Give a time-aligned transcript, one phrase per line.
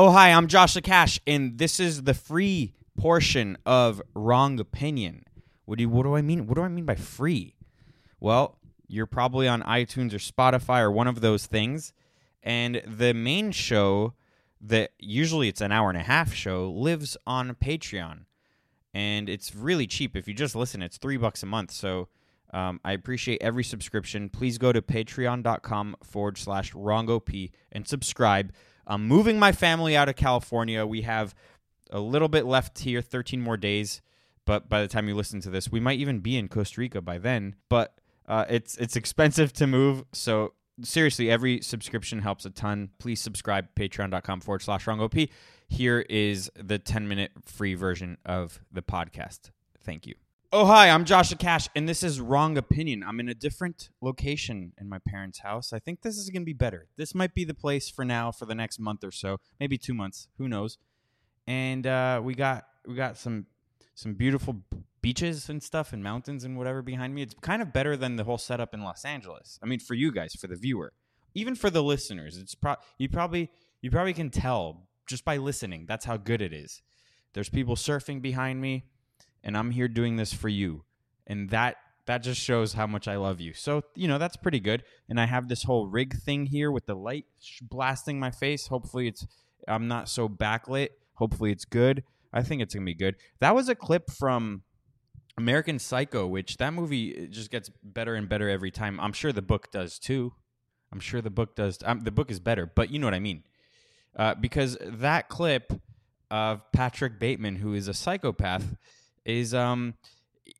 [0.00, 5.24] Oh, hi, I'm Joshua Cash, and this is the free portion of Wrong Opinion.
[5.64, 6.46] What do you, what do I mean?
[6.46, 7.56] What do I mean by free?
[8.20, 11.94] Well, you're probably on iTunes or Spotify or one of those things,
[12.44, 14.14] and the main show
[14.60, 18.20] that usually it's an hour and a half show lives on Patreon,
[18.94, 20.14] and it's really cheap.
[20.14, 21.72] If you just listen, it's three bucks a month.
[21.72, 22.06] So
[22.52, 24.28] um, I appreciate every subscription.
[24.28, 28.52] Please go to patreon.com forward slash wrongop and subscribe.
[28.88, 30.84] I'm moving my family out of California.
[30.84, 31.34] We have
[31.90, 34.00] a little bit left here, 13 more days.
[34.44, 37.02] But by the time you listen to this, we might even be in Costa Rica
[37.02, 37.54] by then.
[37.68, 42.90] But uh, it's it's expensive to move, so seriously, every subscription helps a ton.
[42.98, 45.28] Please subscribe, patreon.com forward slash wrongop.
[45.68, 49.50] Here is the 10 minute free version of the podcast.
[49.82, 50.14] Thank you.
[50.50, 53.04] Oh, hi, I'm Joshua Cash, and this is Wrong Opinion.
[53.06, 55.74] I'm in a different location in my parents' house.
[55.74, 56.88] I think this is going to be better.
[56.96, 59.92] This might be the place for now for the next month or so, maybe two
[59.92, 60.28] months.
[60.38, 60.78] Who knows?
[61.46, 63.44] And uh, we got we got some
[63.94, 64.56] some beautiful
[65.02, 67.20] beaches and stuff and mountains and whatever behind me.
[67.20, 69.58] It's kind of better than the whole setup in Los Angeles.
[69.62, 70.94] I mean, for you guys, for the viewer,
[71.34, 73.50] even for the listeners, it's pro- you probably
[73.82, 75.84] you probably can tell just by listening.
[75.86, 76.80] That's how good it is.
[77.34, 78.84] There's people surfing behind me
[79.48, 80.84] and I'm here doing this for you.
[81.26, 83.54] And that that just shows how much I love you.
[83.54, 84.82] So, you know, that's pretty good.
[85.08, 87.24] And I have this whole rig thing here with the light
[87.62, 88.66] blasting my face.
[88.66, 89.26] Hopefully it's
[89.66, 90.90] I'm not so backlit.
[91.14, 92.04] Hopefully it's good.
[92.30, 93.16] I think it's going to be good.
[93.40, 94.64] That was a clip from
[95.38, 99.00] American Psycho, which that movie just gets better and better every time.
[99.00, 100.34] I'm sure the book does too.
[100.92, 101.78] I'm sure the book does.
[101.86, 103.44] Um, the book is better, but you know what I mean.
[104.14, 105.72] Uh, because that clip
[106.30, 108.76] of Patrick Bateman, who is a psychopath,
[109.24, 109.94] is um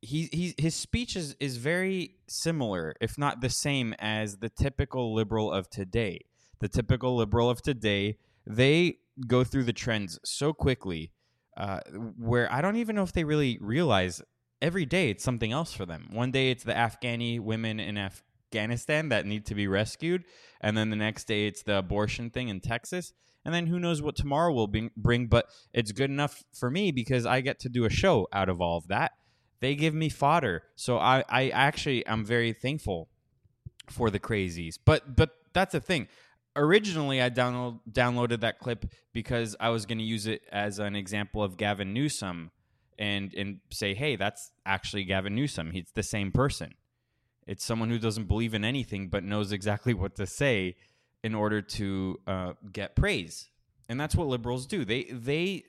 [0.00, 5.14] he, he his speech is, is very similar, if not the same, as the typical
[5.14, 6.20] liberal of today.
[6.60, 11.12] The typical liberal of today, they go through the trends so quickly,
[11.56, 11.80] uh,
[12.18, 14.22] where I don't even know if they really realize
[14.62, 16.08] every day it's something else for them.
[16.12, 17.98] One day it's the Afghani women in
[18.54, 20.24] Afghanistan that need to be rescued,
[20.60, 23.12] and then the next day it's the abortion thing in Texas
[23.44, 25.26] and then who knows what tomorrow will bring.
[25.26, 28.60] But it's good enough for me because I get to do a show out of
[28.60, 29.12] all of that.
[29.60, 33.08] They give me fodder, so I, I actually am very thankful
[33.88, 34.78] for the crazies.
[34.84, 36.08] But but that's the thing.
[36.56, 40.96] Originally, I download downloaded that clip because I was going to use it as an
[40.96, 42.50] example of Gavin Newsom
[42.98, 45.70] and and say, hey, that's actually Gavin Newsom.
[45.72, 46.74] He's the same person.
[47.46, 50.76] It's someone who doesn't believe in anything but knows exactly what to say
[51.22, 53.48] in order to uh, get praise,
[53.88, 54.84] and that's what liberals do.
[54.84, 55.64] They they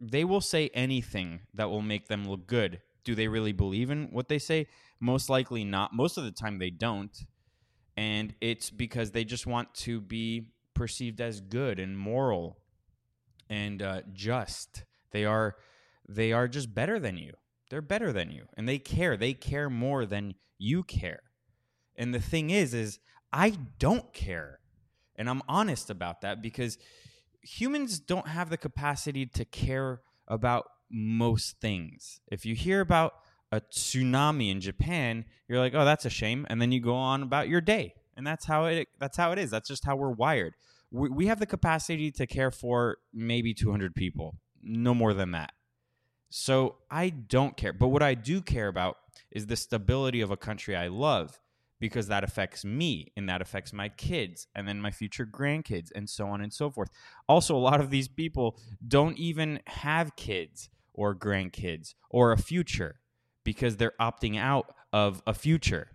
[0.00, 2.80] they will say anything that will make them look good.
[3.04, 4.66] Do they really believe in what they say?
[5.00, 5.94] Most likely not.
[5.94, 7.16] Most of the time they don't,
[7.96, 12.58] and it's because they just want to be perceived as good and moral
[13.50, 14.84] and uh, just.
[15.10, 15.56] They are
[16.08, 17.34] they are just better than you.
[17.70, 19.16] They're better than you, and they care.
[19.16, 21.22] They care more than you care.
[21.96, 22.98] And the thing is, is
[23.32, 24.58] I don't care.
[25.16, 26.78] And I'm honest about that because
[27.42, 32.20] humans don't have the capacity to care about most things.
[32.30, 33.14] If you hear about
[33.52, 37.22] a tsunami in Japan, you're like, "Oh, that's a shame," and then you go on
[37.22, 37.94] about your day.
[38.16, 39.50] And that's how it that's how it is.
[39.50, 40.54] That's just how we're wired.
[40.90, 45.52] We, we have the capacity to care for maybe 200 people, no more than that.
[46.30, 47.72] So I don't care.
[47.72, 48.96] But what I do care about
[49.30, 51.38] is the stability of a country I love
[51.80, 56.08] because that affects me and that affects my kids and then my future grandkids and
[56.08, 56.90] so on and so forth.
[57.28, 63.00] Also, a lot of these people don't even have kids or grandkids or a future
[63.44, 65.88] because they're opting out of a future.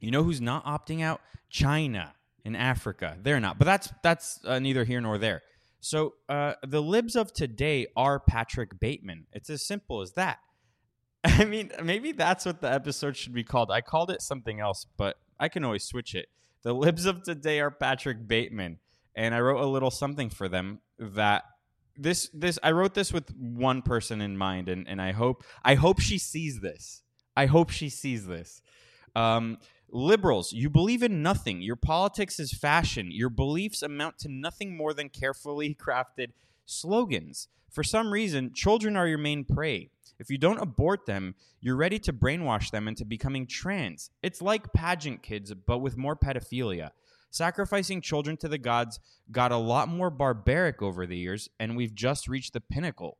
[0.00, 1.20] You know who's not opting out?
[1.50, 2.14] China
[2.44, 3.18] and Africa.
[3.20, 3.58] They're not.
[3.58, 5.42] But that's that's uh, neither here nor there.
[5.82, 9.26] So uh, the libs of today are Patrick Bateman.
[9.32, 10.38] It's as simple as that.
[11.24, 13.72] I mean, maybe that's what the episode should be called.
[13.72, 16.26] I called it something else, but I can always switch it.
[16.62, 18.78] The libs of today are Patrick Bateman,
[19.16, 21.42] and I wrote a little something for them that
[21.96, 25.74] this this I wrote this with one person in mind, and and I hope I
[25.74, 27.02] hope she sees this.
[27.36, 28.62] I hope she sees this.
[29.16, 29.58] Um,
[29.92, 31.60] liberals, you believe in nothing.
[31.60, 33.10] Your politics is fashion.
[33.12, 36.28] Your beliefs amount to nothing more than carefully crafted
[36.66, 37.48] slogans.
[37.70, 39.90] For some reason, children are your main prey.
[40.18, 44.10] If you don't abort them, you're ready to brainwash them into becoming trans.
[44.22, 46.90] It's like pageant kids, but with more pedophilia.
[47.30, 49.00] Sacrificing children to the gods
[49.30, 53.16] got a lot more barbaric over the years, and we've just reached the pinnacle.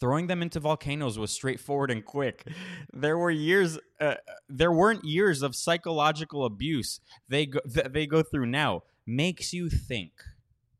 [0.00, 2.46] Throwing them into volcanoes was straightforward and quick.
[2.92, 4.14] There were years, uh,
[4.48, 8.82] there weren't years of psychological abuse they go, th- they go through now.
[9.06, 10.12] Makes you think.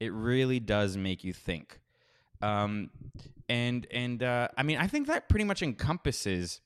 [0.01, 1.81] It really does make you think.
[2.41, 2.91] Um,
[3.49, 6.61] and and uh, I mean, I think that pretty much encompasses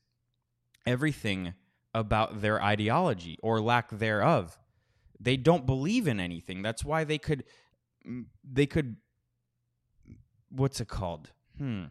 [0.87, 1.55] everything
[1.95, 4.59] about their ideology or lack thereof.
[5.21, 6.63] They don't believe in anything.
[6.63, 7.45] That's why they could
[8.45, 8.97] they could
[10.51, 11.31] what's it called?
[11.59, 11.85] Hmm.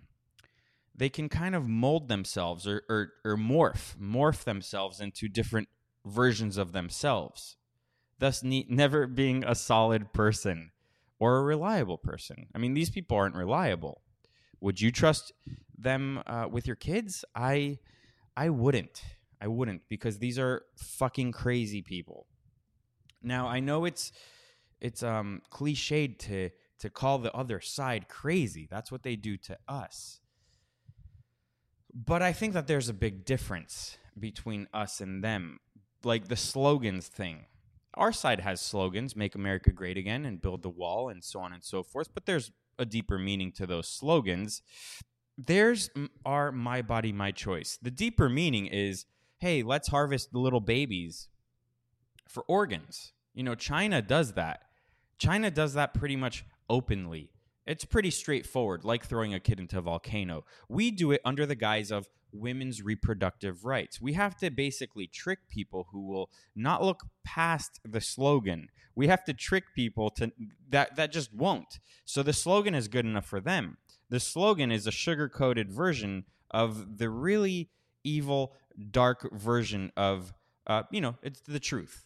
[1.01, 5.67] They can kind of mold themselves or, or, or morph, morph themselves into different
[6.05, 7.55] versions of themselves,
[8.19, 10.69] thus ne- never being a solid person
[11.17, 12.45] or a reliable person.
[12.53, 14.03] I mean, these people aren't reliable.
[14.59, 15.31] Would you trust
[15.75, 17.25] them uh, with your kids?
[17.33, 17.79] I,
[18.37, 19.01] I wouldn't.
[19.41, 22.27] I wouldn't because these are fucking crazy people.
[23.23, 24.11] Now I know it's
[24.79, 28.67] it's um cliched to to call the other side crazy.
[28.69, 30.20] That's what they do to us.
[31.93, 35.59] But I think that there's a big difference between us and them.
[36.03, 37.45] Like the slogans thing.
[37.95, 41.51] Our side has slogans, make America great again and build the wall and so on
[41.51, 44.61] and so forth, but there's a deeper meaning to those slogans.
[45.37, 45.89] There's
[46.25, 47.77] our my body my choice.
[47.81, 49.05] The deeper meaning is,
[49.39, 51.27] hey, let's harvest the little babies
[52.27, 53.11] for organs.
[53.33, 54.61] You know, China does that.
[55.17, 57.29] China does that pretty much openly.
[57.65, 60.45] It's pretty straightforward, like throwing a kid into a volcano.
[60.67, 64.01] We do it under the guise of women's reproductive rights.
[64.01, 68.69] We have to basically trick people who will not look past the slogan.
[68.95, 70.31] We have to trick people to
[70.69, 71.79] that that just won't.
[72.05, 73.77] So the slogan is good enough for them.
[74.09, 77.69] The slogan is a sugar-coated version of the really
[78.03, 78.53] evil,
[78.91, 80.33] dark version of
[80.67, 82.05] uh, you know, it's the truth.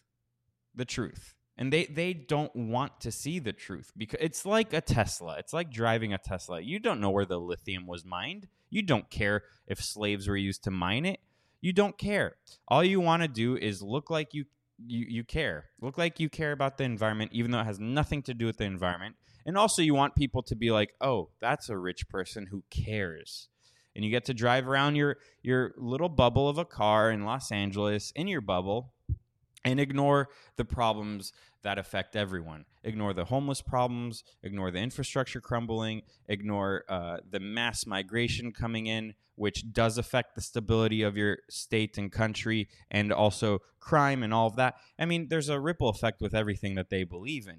[0.74, 4.80] The truth and they they don't want to see the truth because it's like a
[4.80, 5.36] Tesla.
[5.38, 6.60] It's like driving a Tesla.
[6.60, 8.48] You don't know where the lithium was mined.
[8.70, 11.20] You don't care if slaves were used to mine it.
[11.60, 12.36] You don't care.
[12.68, 14.44] All you want to do is look like you
[14.86, 15.66] you you care.
[15.80, 18.58] Look like you care about the environment even though it has nothing to do with
[18.58, 19.16] the environment.
[19.46, 23.48] And also you want people to be like, "Oh, that's a rich person who cares."
[23.94, 27.50] And you get to drive around your your little bubble of a car in Los
[27.50, 28.92] Angeles in your bubble
[29.64, 31.32] and ignore the problems
[31.62, 32.64] that affect everyone.
[32.84, 39.14] Ignore the homeless problems, ignore the infrastructure crumbling, ignore uh, the mass migration coming in,
[39.34, 44.46] which does affect the stability of your state and country, and also crime and all
[44.46, 44.76] of that.
[44.98, 47.58] I mean, there's a ripple effect with everything that they believe in.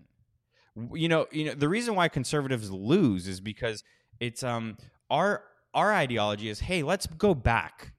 [0.97, 3.83] You know, you know the reason why conservatives lose is because
[4.19, 4.77] it's um
[5.09, 5.43] our
[5.73, 7.93] our ideology is hey let's go back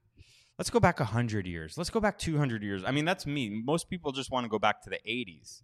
[0.58, 1.78] let's go back 100 years.
[1.78, 2.82] Let's go back 200 years.
[2.84, 3.62] I mean that's me.
[3.64, 5.62] Most people just want to go back to the 80s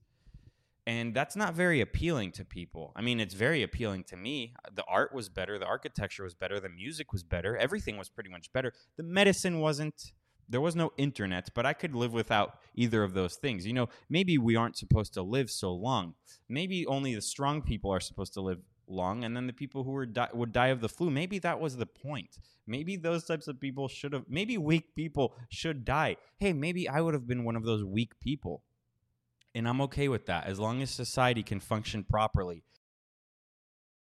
[0.87, 2.93] and that's not very appealing to people.
[2.95, 4.55] I mean it's very appealing to me.
[4.73, 5.59] The art was better.
[5.59, 6.61] The architecture was better.
[6.61, 7.57] The music was better.
[7.57, 8.73] Everything was pretty much better.
[8.97, 10.13] The medicine wasn't.
[10.47, 13.67] There was no internet but i could live without either of those things.
[13.67, 16.15] You know maybe we aren't supposed to live so long.
[16.49, 18.59] Maybe only the strong people are supposed to live
[18.89, 21.61] long and then the people who were di- would die of the flu maybe that
[21.61, 22.39] was the point.
[22.67, 26.17] Maybe those types of people should have maybe weak people should die.
[26.39, 28.63] Hey maybe i would have been one of those weak people.
[29.55, 32.65] And i'm okay with that as long as society can function properly